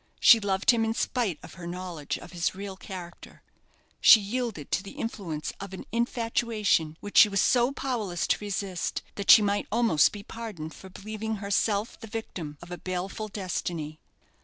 She 0.19 0.39
loved 0.39 0.71
him 0.71 0.83
in 0.83 0.95
spite 0.95 1.37
of 1.43 1.53
her 1.53 1.67
knowledge 1.67 2.17
of 2.17 2.31
his 2.31 2.55
real 2.55 2.75
character 2.75 3.43
she 3.99 4.19
yielded 4.19 4.71
to 4.71 4.81
the 4.81 4.93
influence 4.97 5.53
of 5.59 5.73
an 5.75 5.85
infatuation 5.91 6.97
which 7.01 7.19
she 7.19 7.29
was 7.29 7.39
so 7.39 7.71
powerless 7.71 8.25
to 8.25 8.39
resist 8.43 9.03
that 9.13 9.29
she 9.29 9.43
might 9.43 9.67
almost 9.71 10.11
be 10.11 10.23
pardoned 10.23 10.73
for 10.73 10.89
believing 10.89 11.35
herself 11.35 11.99
the 11.99 12.07
victim 12.07 12.57
of 12.63 12.71
a 12.71 12.79
baleful 12.79 13.27
destiny. 13.27 13.99